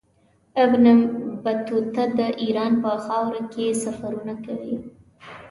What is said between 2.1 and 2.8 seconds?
د ایران